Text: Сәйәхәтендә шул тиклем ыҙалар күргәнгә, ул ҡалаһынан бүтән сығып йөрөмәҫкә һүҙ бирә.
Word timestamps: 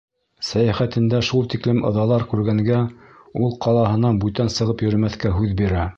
Сәйәхәтендә 0.45 1.19
шул 1.27 1.43
тиклем 1.55 1.83
ыҙалар 1.91 2.25
күргәнгә, 2.33 2.79
ул 3.43 3.55
ҡалаһынан 3.67 4.19
бүтән 4.25 4.53
сығып 4.59 4.87
йөрөмәҫкә 4.89 5.35
һүҙ 5.41 5.59
бирә. 5.63 5.89